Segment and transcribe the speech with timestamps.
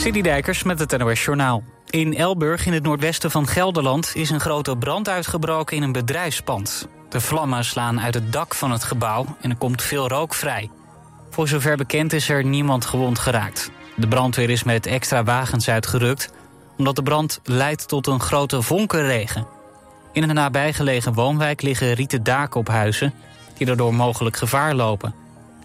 [0.00, 1.62] Dijkers met het NOS Journaal.
[1.90, 6.88] In Elburg in het noordwesten van Gelderland is een grote brand uitgebroken in een bedrijfspand.
[7.08, 10.70] De vlammen slaan uit het dak van het gebouw en er komt veel rook vrij.
[11.30, 13.70] Voor zover bekend is er niemand gewond geraakt.
[13.96, 16.32] De brandweer is met extra wagens uitgerukt...
[16.78, 19.46] omdat de brand leidt tot een grote vonkenregen.
[20.12, 23.14] In een nabijgelegen woonwijk liggen rieten daken op huizen...
[23.56, 25.21] die daardoor mogelijk gevaar lopen.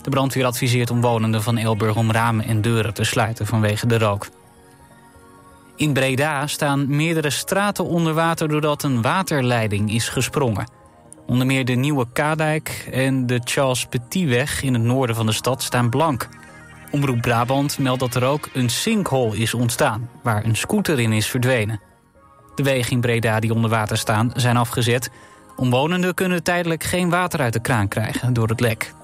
[0.08, 4.28] De brandweer adviseert omwonenden van Elburg om ramen en deuren te sluiten vanwege de rook.
[5.76, 10.70] In Breda staan meerdere straten onder water doordat een waterleiding is gesprongen.
[11.26, 15.64] Onder meer de Nieuwe Kadijk en de Charles Petitweg in het noorden van de stad
[15.64, 16.30] staan blank.
[16.92, 21.28] Omroep Brabant meldt dat er ook een sinkhole is ontstaan, waar een scooter in is
[21.28, 21.82] verdwenen.
[22.56, 25.12] De wegen in Breda die onder water staan zijn afgezet.
[25.56, 28.96] Omwonenden kunnen tijdelijk geen water uit de kraan krijgen door het lek.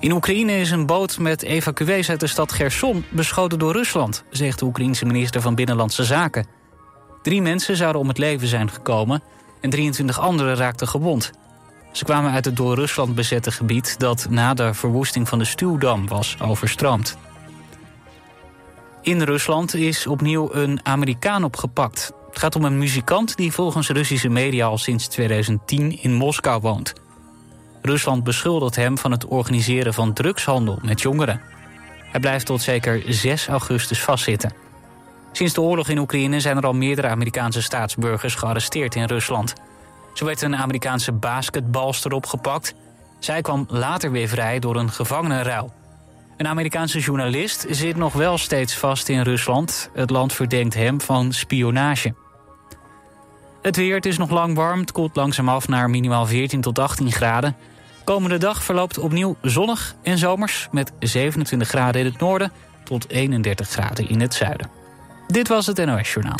[0.00, 4.58] In Oekraïne is een boot met evacuees uit de stad Gerson beschoten door Rusland, zegt
[4.58, 6.46] de Oekraïense minister van Binnenlandse Zaken.
[7.22, 9.22] Drie mensen zouden om het leven zijn gekomen
[9.60, 11.30] en 23 anderen raakten gewond.
[11.92, 16.08] Ze kwamen uit het door Rusland bezette gebied dat na de verwoesting van de Stuwdam
[16.08, 17.16] was overstroomd.
[19.02, 22.12] In Rusland is opnieuw een Amerikaan opgepakt.
[22.28, 26.92] Het gaat om een muzikant die volgens Russische media al sinds 2010 in Moskou woont.
[27.82, 31.40] Rusland beschuldigt hem van het organiseren van drugshandel met jongeren.
[31.98, 34.52] Hij blijft tot zeker 6 augustus vastzitten.
[35.32, 39.54] Sinds de oorlog in Oekraïne zijn er al meerdere Amerikaanse staatsburgers gearresteerd in Rusland.
[40.14, 42.74] Zo werd een Amerikaanse basketbalster opgepakt.
[43.18, 45.72] Zij kwam later weer vrij door een gevangenenruil.
[46.36, 49.90] Een Amerikaanse journalist zit nog wel steeds vast in Rusland.
[49.94, 52.14] Het land verdenkt hem van spionage.
[53.62, 54.80] Het weer, het is nog lang warm.
[54.80, 57.56] Het koelt langzaam af naar minimaal 14 tot 18 graden.
[58.04, 60.68] Komende dag verloopt opnieuw zonnig en zomers...
[60.70, 62.52] met 27 graden in het noorden
[62.84, 64.70] tot 31 graden in het zuiden.
[65.26, 66.38] Dit was het NOS Journaal.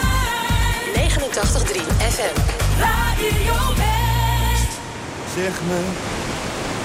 [1.08, 2.40] 89.3 FM.
[2.80, 4.78] Radio West.
[5.34, 5.84] Zeg me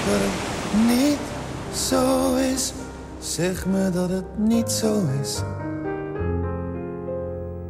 [0.06, 1.18] dat het niet
[1.88, 2.72] zo is.
[3.22, 5.42] Zeg me dat het niet zo is.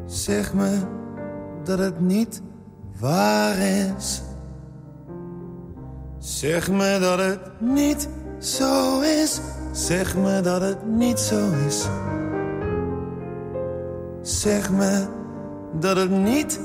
[0.06, 0.78] Zeg me
[1.64, 2.42] dat het niet
[3.00, 4.22] waar is.
[6.18, 8.08] Zeg me dat het niet
[8.38, 9.40] zo is.
[9.72, 11.86] Zeg me dat het niet zo is.
[14.20, 15.06] Zeg me
[15.80, 16.60] dat het niet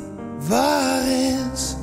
[0.50, 1.08] waar
[1.54, 1.76] is.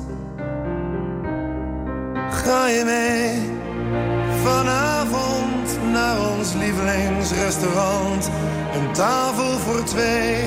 [2.29, 4.14] Ga je mee
[4.45, 8.29] vanavond naar ons lievelingsrestaurant?
[8.73, 10.43] Een tafel voor twee.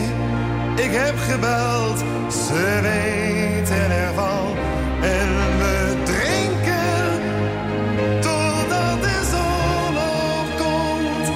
[0.77, 1.99] Ik heb gebeld,
[2.33, 4.57] ze weten ervan.
[5.01, 5.29] En
[5.63, 7.09] we drinken
[8.21, 9.95] totdat de zon
[10.41, 11.29] opkomt.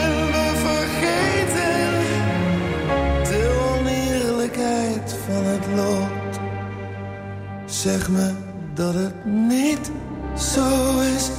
[0.00, 1.90] En we vergeten
[3.30, 3.42] de
[3.78, 6.40] oneerlijkheid van het lot.
[7.64, 8.30] Zeg me
[8.74, 9.90] dat het niet
[10.34, 11.30] zo is.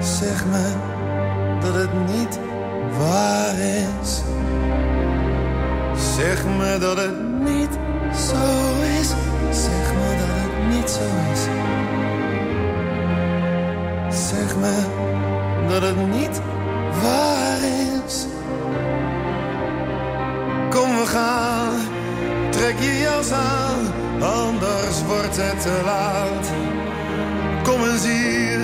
[0.00, 0.72] Zeg me
[1.60, 2.38] dat het niet
[2.98, 4.22] waar is.
[6.16, 7.78] Zeg me dat het niet
[8.16, 8.36] zo
[9.00, 9.08] is.
[9.50, 11.00] Zeg me dat het niet zo
[11.32, 11.42] is.
[14.28, 14.74] Zeg me
[15.68, 16.40] dat het niet
[17.02, 17.58] waar
[18.06, 18.26] is.
[20.70, 21.74] Kom we gaan,
[22.50, 23.87] trek je jas aan,
[24.22, 26.50] anders wordt het te laat.
[27.62, 28.60] Kom eens hier,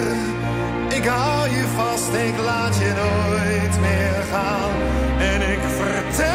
[0.88, 4.70] ik hou je vast, ik laat je nooit meer gaan.
[5.18, 6.33] En ik vertel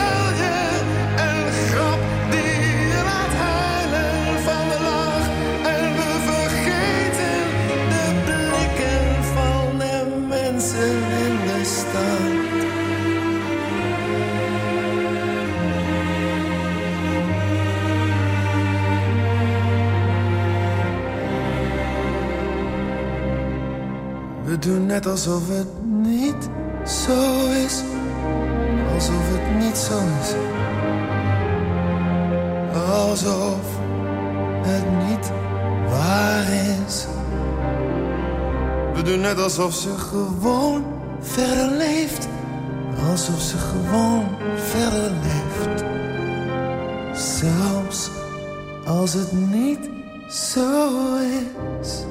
[24.59, 26.50] We doen net alsof het niet
[26.85, 27.84] zo is.
[28.94, 30.34] Alsof het niet zo is.
[32.91, 33.79] Alsof
[34.61, 35.32] het niet
[35.90, 36.46] waar
[36.85, 37.08] is.
[38.94, 40.84] We doen net alsof ze gewoon
[41.20, 42.28] verder leeft.
[43.11, 45.84] Alsof ze gewoon verder leeft.
[47.14, 48.09] Zelfs
[48.85, 49.90] als het niet
[50.29, 50.90] zo
[51.82, 52.09] is.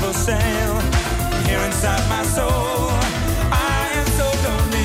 [0.00, 0.80] for sale
[1.46, 2.88] here inside my soul.
[3.52, 4.81] I am so lonely.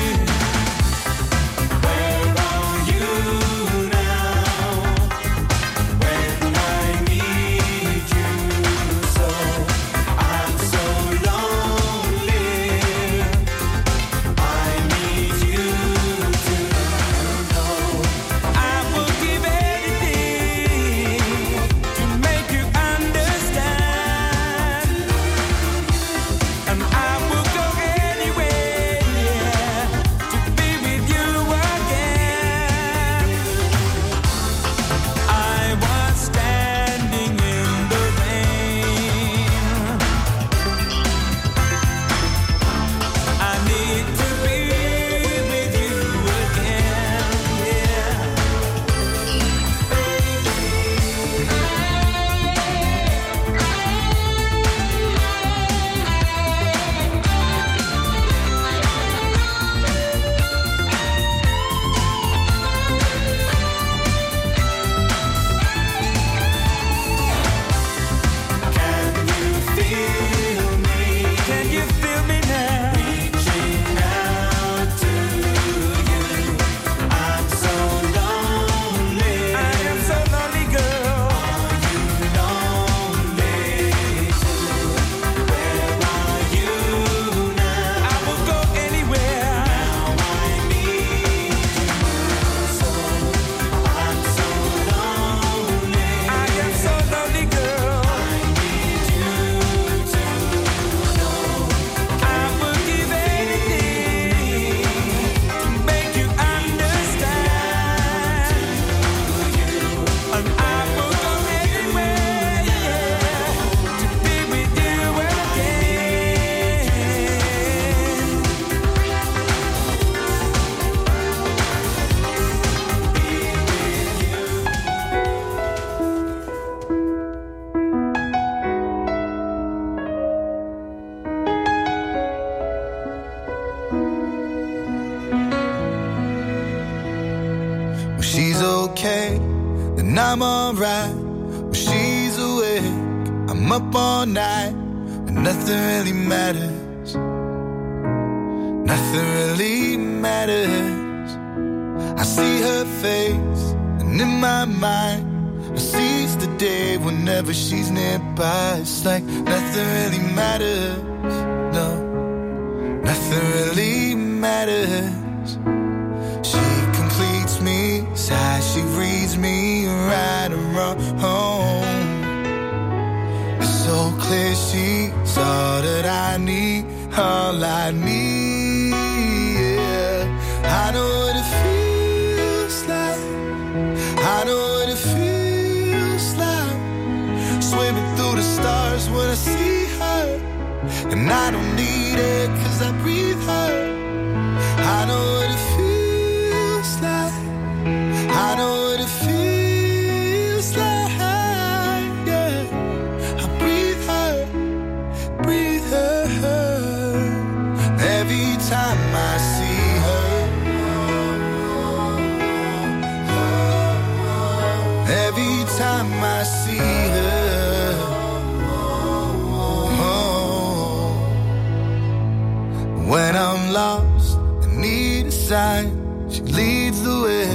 [225.48, 225.90] side.
[226.28, 227.48] She leads the way,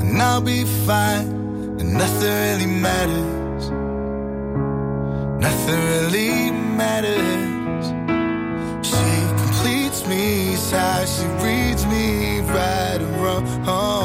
[0.00, 1.28] and I'll be fine.
[1.80, 3.70] And nothing really matters.
[5.46, 6.50] Nothing really
[6.82, 7.86] matters.
[8.90, 9.10] She
[9.42, 11.08] completes me, side.
[11.08, 13.99] She reads me right and wrong.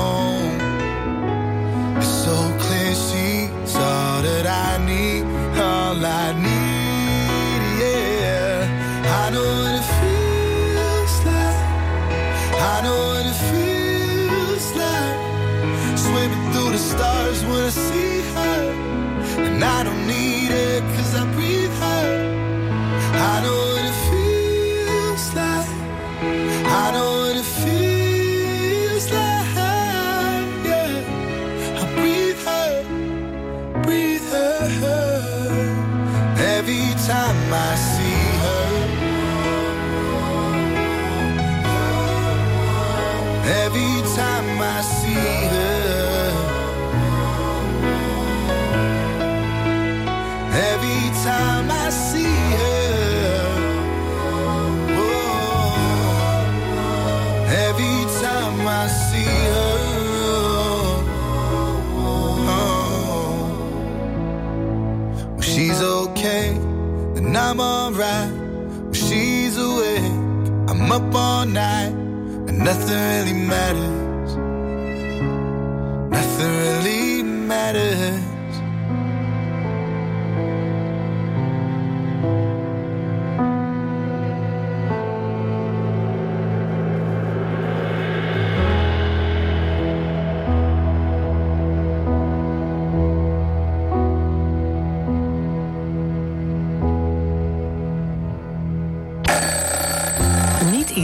[72.66, 73.95] nothing really matters.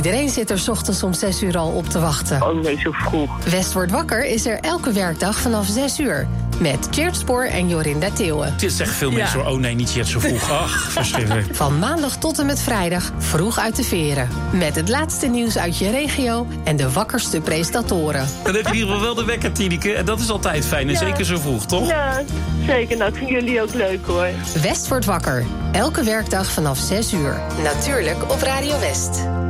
[0.02, 2.42] Iedereen zit er ochtends om 6 uur al op te wachten.
[2.44, 3.44] Oh nee, zo vroeg.
[3.50, 6.28] West wordt wakker is er elke werkdag vanaf 6 uur.
[6.60, 8.52] Met Tjerd Spoor en Jorinda Theeuwen.
[8.52, 9.52] Het is echt veel mensen, ja.
[9.52, 10.52] oh nee, niet Tjerd zo vroeg.
[10.62, 11.56] Ach, verschrikkelijk.
[11.56, 14.30] Van maandag tot en met vrijdag, vroeg uit de veren.
[14.52, 18.28] Met het laatste nieuws uit je regio en de wakkerste presentatoren.
[18.44, 19.94] Dan heb je in ieder geval wel de wekker, Tineke.
[19.94, 21.88] En dat is altijd fijn, en zeker zo vroeg, toch?
[21.88, 22.22] Ja,
[22.66, 22.98] zeker.
[22.98, 24.28] Nou, dat vinden jullie ook leuk, hoor.
[24.62, 25.46] West wordt wakker.
[25.72, 27.42] Elke werkdag vanaf 6 uur.
[27.64, 29.41] Natuurlijk op Radio West.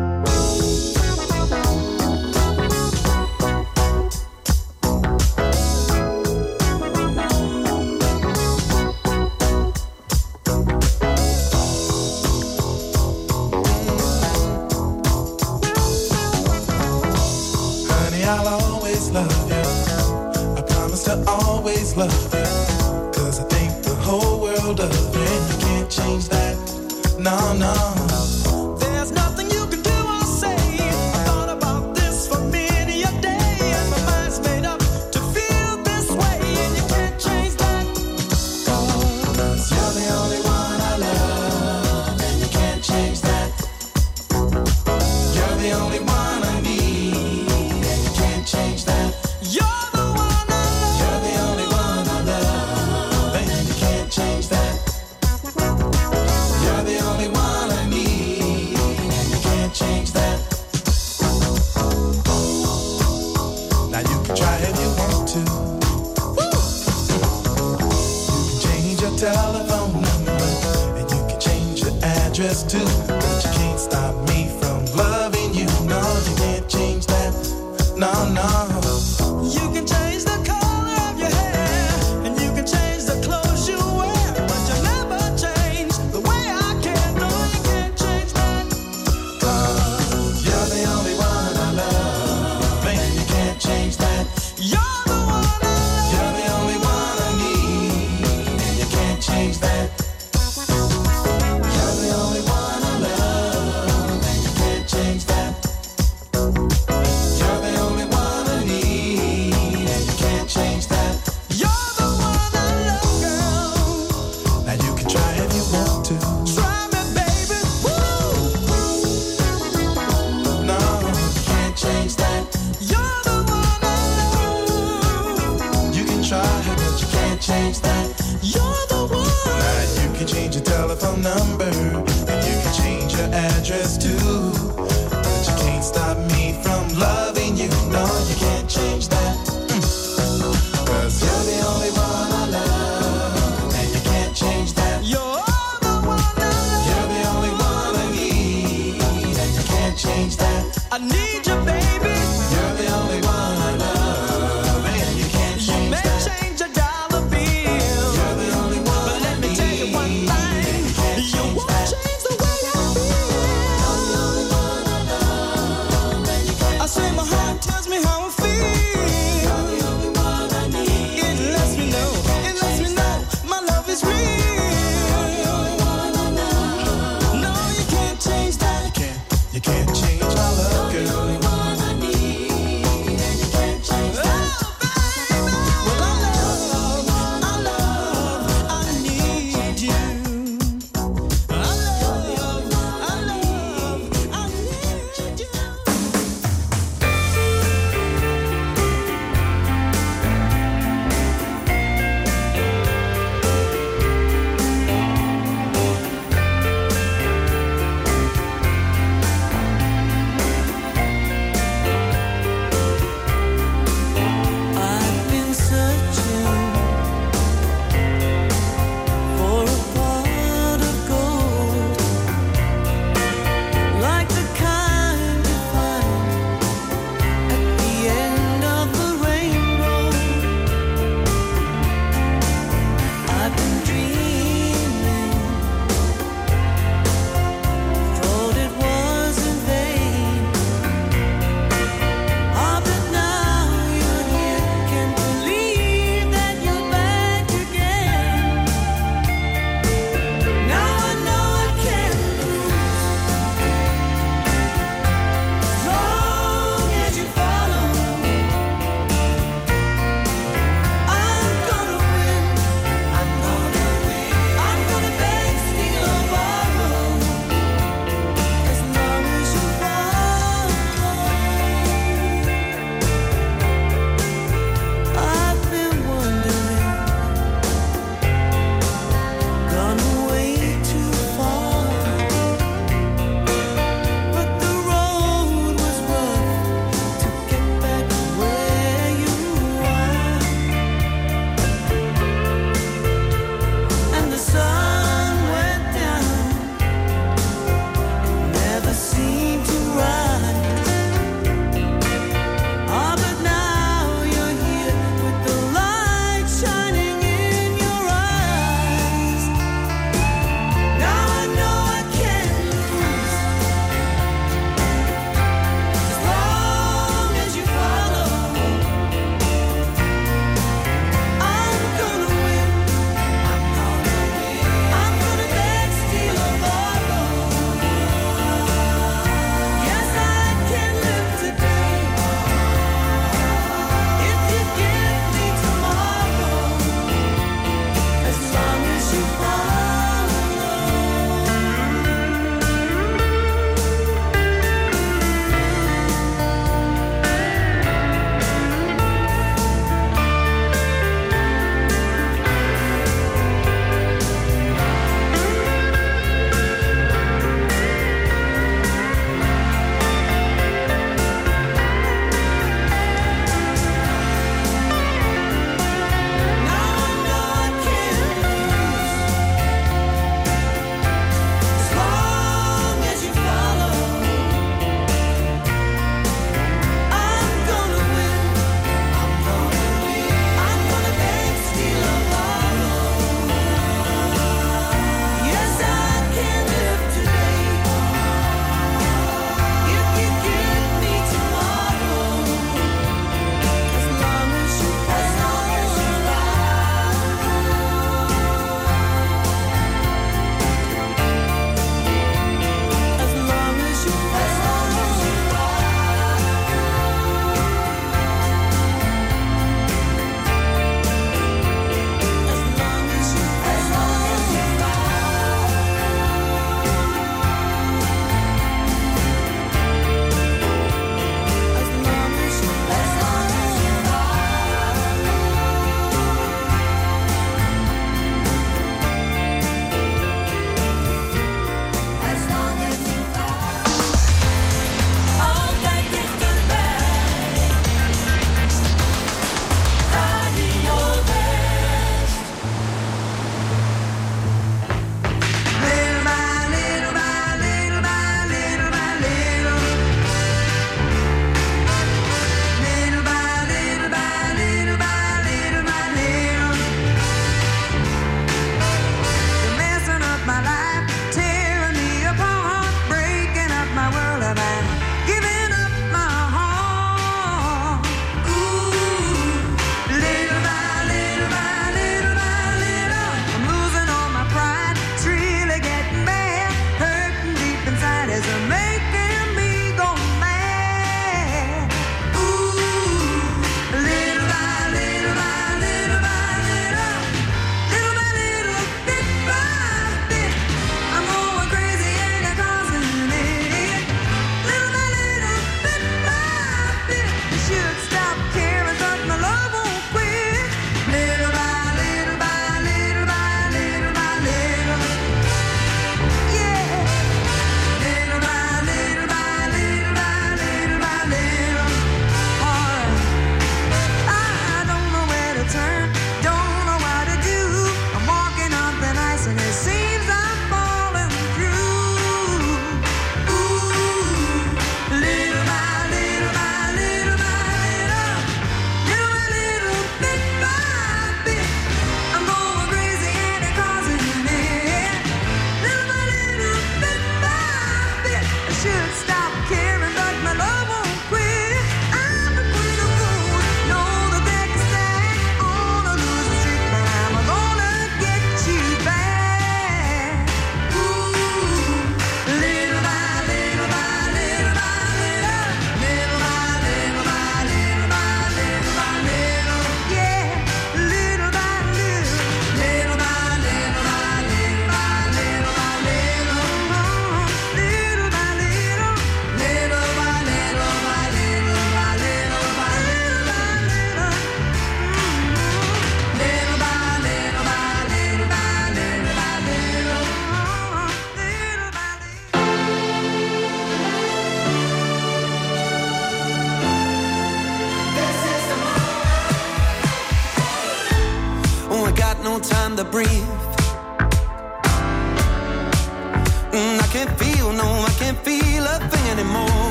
[72.41, 74.50] too, but you can't stop me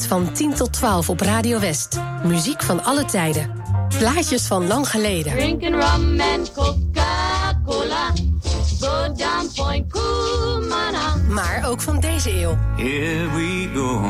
[0.00, 2.00] van 10 tot 12 op Radio West.
[2.24, 3.62] Muziek van alle tijden.
[3.98, 5.32] Plaatjes van lang geleden.
[5.32, 8.12] Drinking rum en Coca-Cola.
[8.80, 11.14] Go down point Kumana.
[11.28, 12.58] Maar ook van deze eeuw.
[12.76, 14.00] Here we go.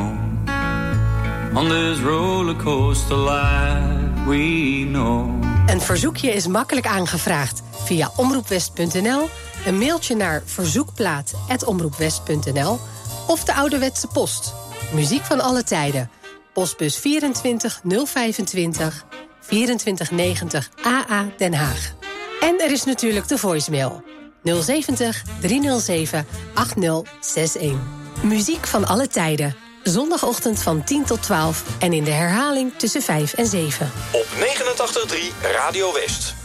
[1.59, 5.29] On this rollercoaster life we know.
[5.65, 9.29] Een verzoekje is makkelijk aangevraagd via omroepwest.nl,
[9.65, 12.79] een mailtje naar verzoekplaat@omroepwest.nl
[13.27, 14.53] of de ouderwetse post
[14.95, 16.11] Muziek van alle tijden.
[16.53, 19.05] Postbus 24 025
[19.47, 21.93] 2490 AA Den Haag.
[22.41, 24.03] En er is natuurlijk de voicemail.
[24.43, 27.79] 070 307 8061.
[28.21, 29.55] Muziek van alle tijden.
[29.83, 33.91] Zondagochtend van 10 tot 12 en in de herhaling tussen 5 en 7.
[34.11, 36.44] Op 89.3 Radio West.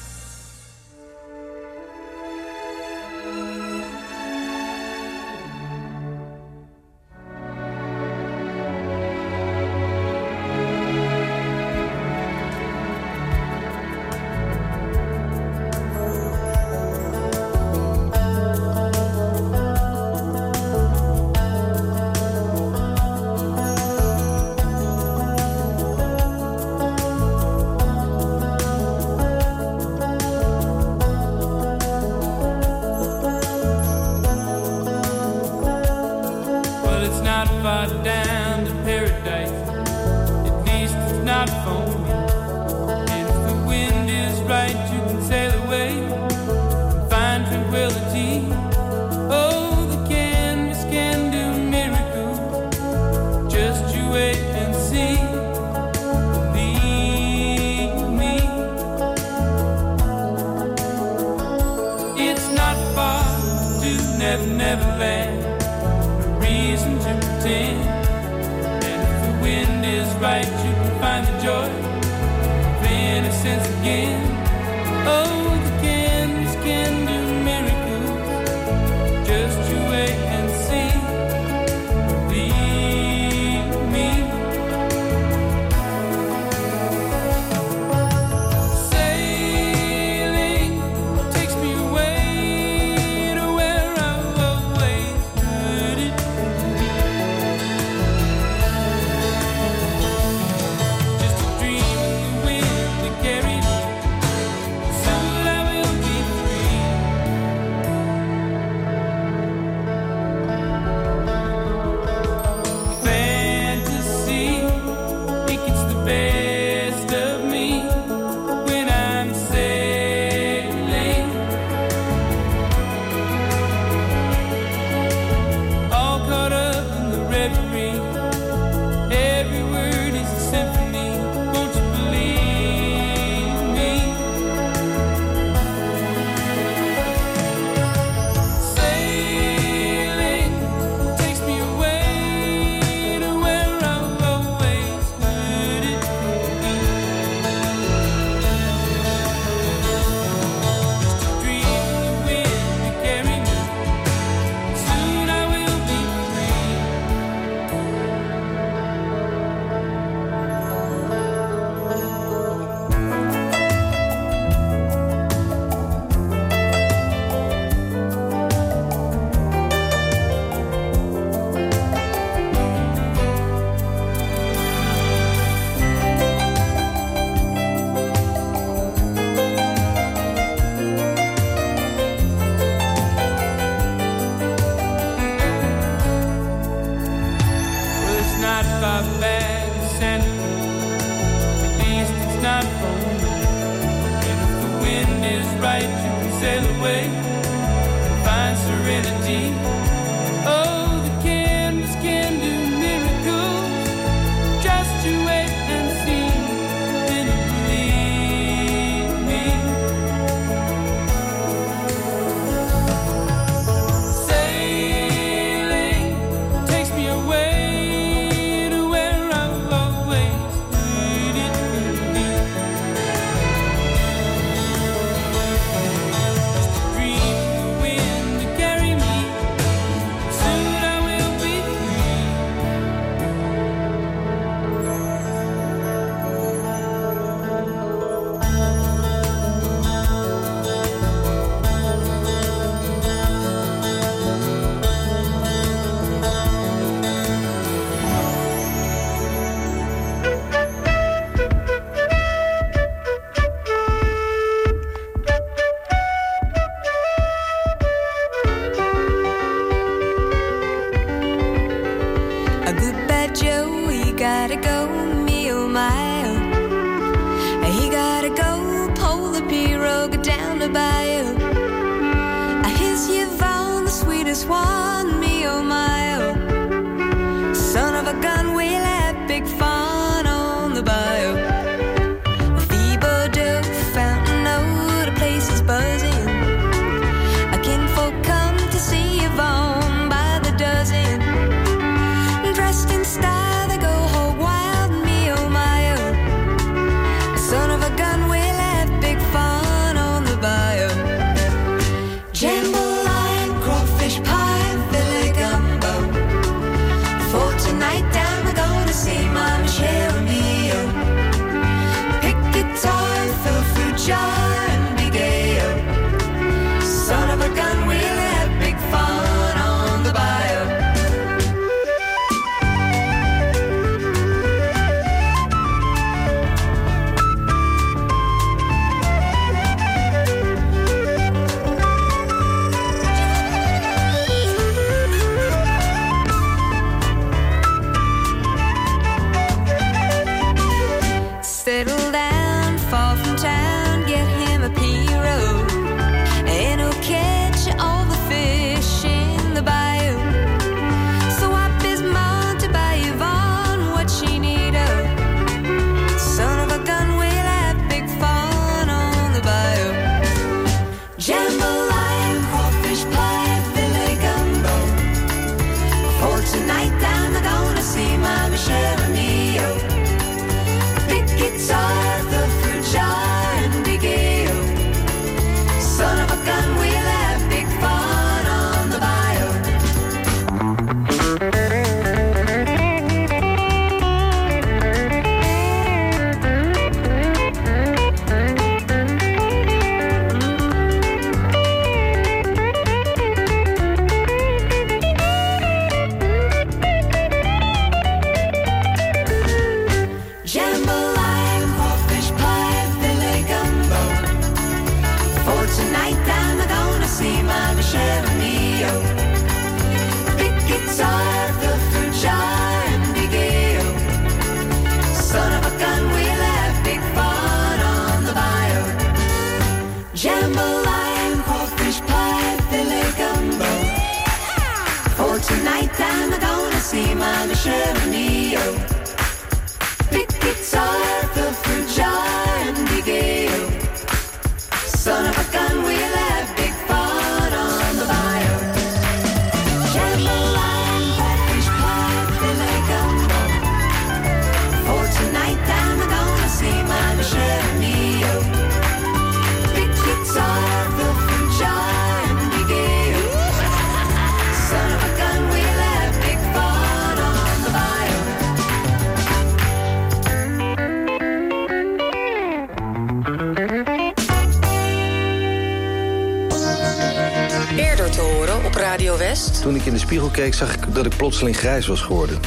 [469.61, 472.39] Toen ik in de spiegel keek, zag ik dat ik plotseling grijs was geworden.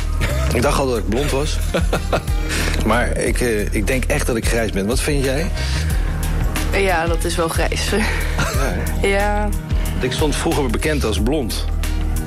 [0.54, 1.58] ik dacht al dat ik blond was.
[2.86, 4.86] maar ik, eh, ik denk echt dat ik grijs ben.
[4.86, 5.52] Wat vind jij?
[6.72, 7.90] Ja, dat is wel grijs.
[9.02, 9.50] ja,
[10.04, 11.66] Ik stond vroeger bekend als blond.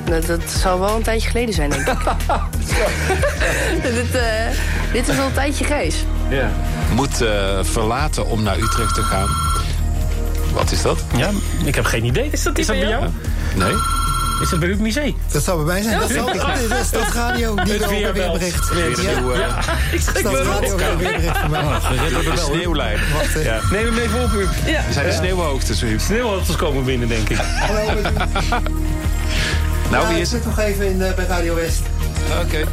[0.05, 1.99] dat, dat zal wel een tijdje geleden zijn, denk ik.
[3.83, 4.23] dit, eh,
[4.93, 6.05] dit is al een tijdje grijs.
[6.29, 6.51] Ja.
[6.95, 9.29] Moet eh, verlaten om naar Utrecht te gaan.
[10.53, 11.05] Wat is dat?
[11.17, 11.31] Ja,
[11.65, 12.29] ik heb geen idee.
[12.31, 13.05] Is dat, is dat bij jou?
[13.57, 13.75] Nee.
[14.41, 15.15] Is dat bij u museum?
[15.33, 16.01] Dat zou bij mij zijn.
[16.01, 16.69] Dat zou ik.
[16.69, 17.55] Dat is Stadsradio.
[17.55, 18.39] Die Het er weer weer belt.
[18.39, 18.69] bericht.
[18.75, 19.09] Weer Ja.
[19.11, 19.59] eh, Ja,
[19.93, 20.81] ik schrik me Stadsradio rot.
[20.99, 21.61] weer bericht van mij.
[22.33, 22.99] Een sneeuwlijn.
[23.15, 23.45] Wacht, eh.
[23.45, 23.59] Ja.
[23.71, 24.49] Neem hem even op, Huub.
[24.65, 24.73] Ja.
[24.87, 26.01] Er zijn de sneeuwhoogtes, Huub.
[26.01, 27.39] Sneeuwhoogtes komen binnen, denk ik.
[29.91, 31.81] Nou, wie is zit nog even in, eh, bij Radio West.
[32.45, 32.65] Oké.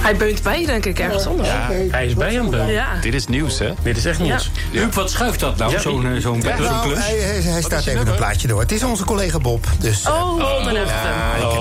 [0.00, 1.48] Hij beunt bij, denk ik, ergens anders.
[1.48, 2.54] Ja, Hij is bij hem.
[2.54, 2.86] Ja.
[3.00, 3.72] Dit is nieuws, hè?
[3.82, 4.50] Dit is echt nieuws.
[4.72, 6.98] Huub, wat schuift dat nou, Ja, zo'n eh, zo'n Nou, klus?
[6.98, 8.60] hij, hij, hij staat even een plaatje door.
[8.60, 9.66] Het is onze collega Bob.
[9.78, 11.42] Dus, eh, Oh, dan heb ik hem.
[11.42, 11.58] Oh,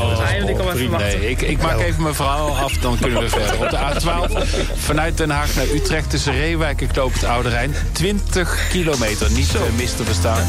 [0.69, 0.97] Ah.
[0.97, 3.59] Nee, ik, ik maak even mijn verhaal af, dan kunnen we verder.
[3.59, 7.75] Op de A12 vanuit Den Haag naar Utrecht tussen Reewijk en Knoop het Oude Rijn.
[7.91, 10.43] 20 kilometer, niet zo mis te verstaan.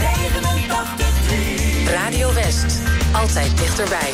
[1.87, 2.79] Radio West.
[3.13, 4.11] Altijd dichterbij.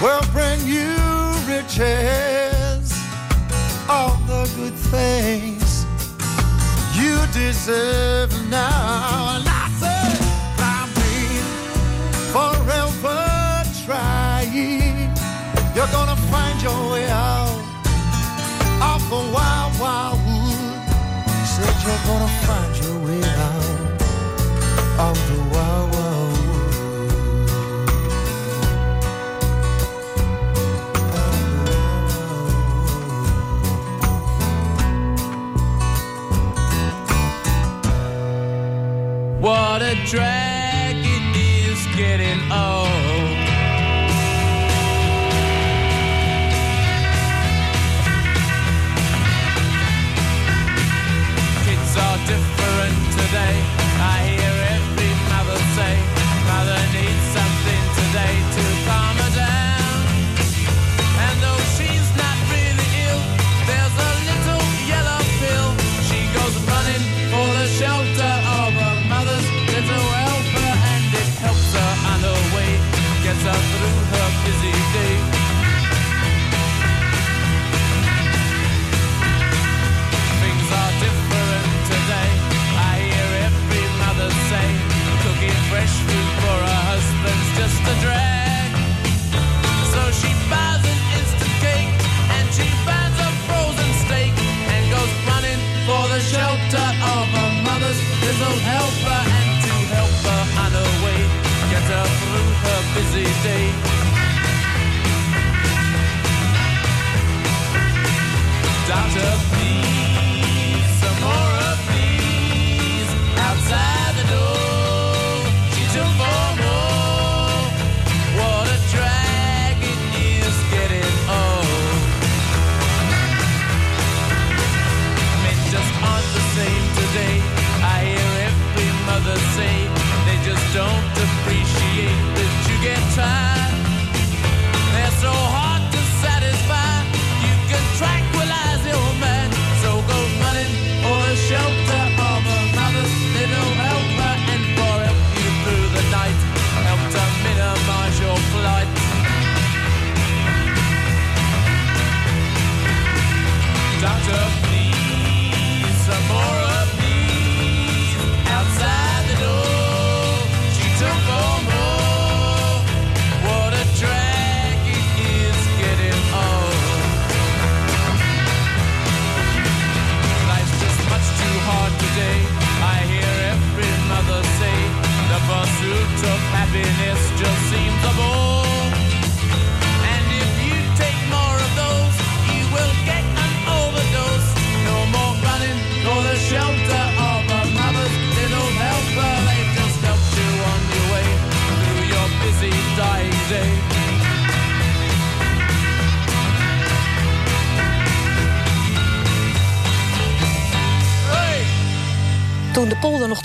[0.00, 0.96] will bring you
[1.46, 2.92] riches,
[3.88, 5.84] all the good things
[6.96, 9.36] you deserve now.
[9.36, 10.04] And I say,
[10.58, 11.44] I've been
[12.32, 15.12] forever trying.
[15.74, 17.60] You're gonna find your way out
[18.80, 20.80] of the wild, wild wood.
[21.44, 22.79] Said you're gonna find
[40.10, 40.39] drag.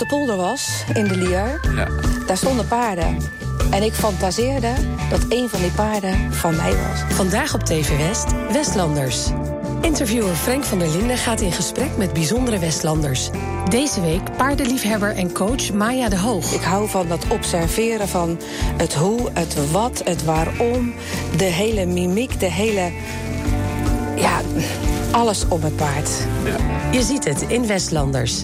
[0.07, 1.87] polder was, in de Lier, ja.
[2.27, 3.17] daar stonden paarden.
[3.71, 4.73] En ik fantaseerde
[5.09, 7.15] dat een van die paarden van mij was.
[7.15, 9.27] Vandaag op TV West, Westlanders.
[9.81, 13.29] Interviewer Frank van der Linden gaat in gesprek met bijzondere Westlanders.
[13.69, 16.53] Deze week paardenliefhebber en coach Maya de Hoog.
[16.53, 18.39] Ik hou van dat observeren van
[18.77, 20.93] het hoe, het wat, het waarom.
[21.37, 22.91] De hele mimiek, de hele...
[24.15, 24.41] Ja,
[25.11, 26.09] alles om het paard.
[26.45, 26.55] Ja.
[26.91, 28.43] Je ziet het in Westlanders.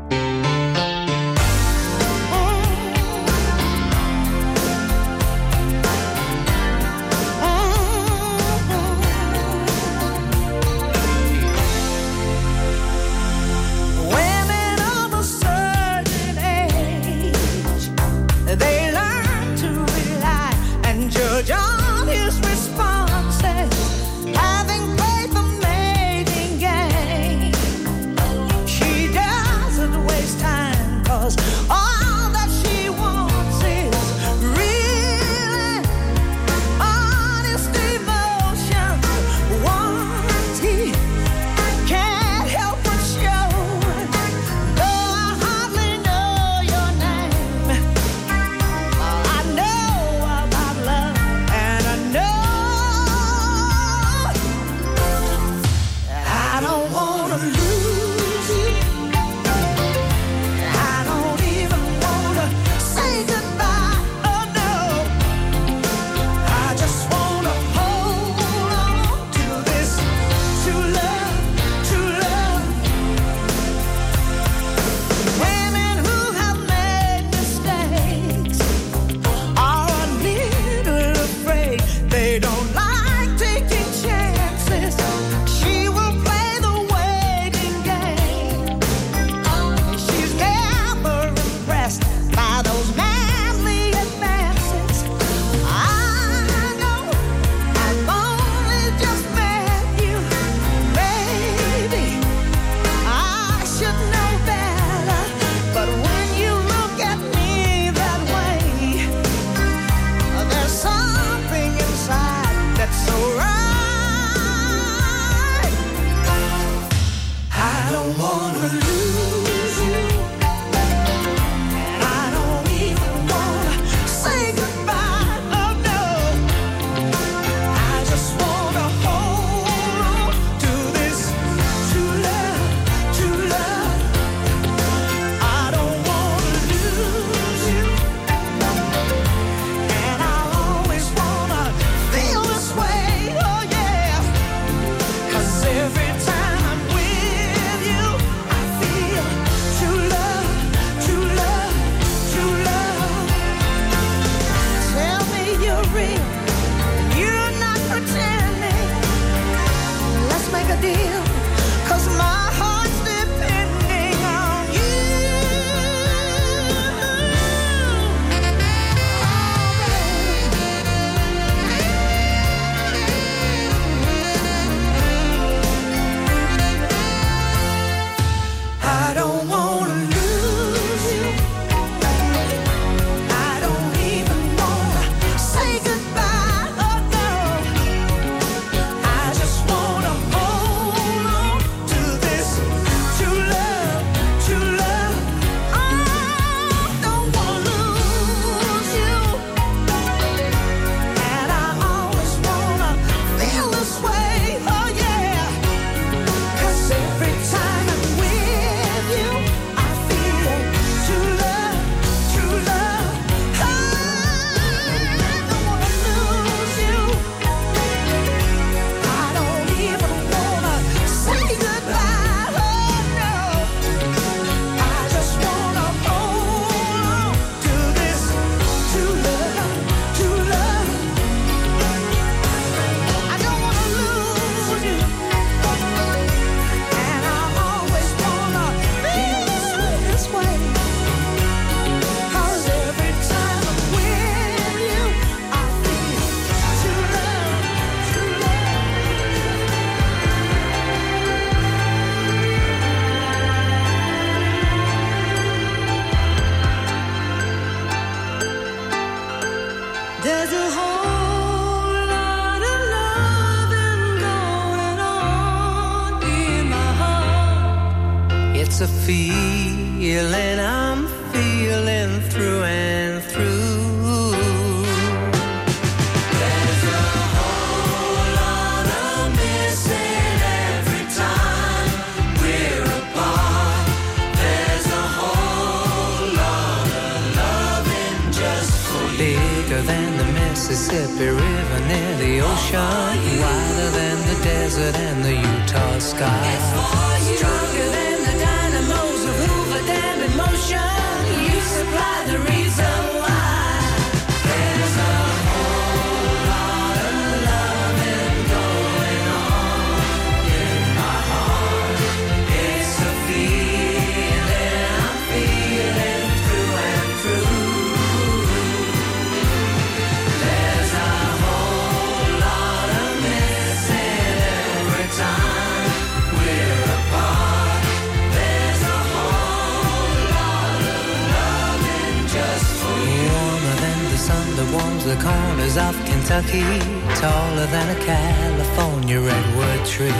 [335.71, 336.79] rivers of Kentucky,
[337.15, 340.11] taller than a California redwood tree.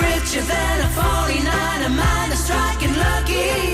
[0.00, 3.73] Richer than a 49, a miner striking lucky.